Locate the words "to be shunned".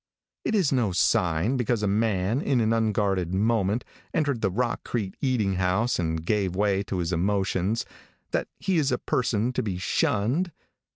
9.53-10.51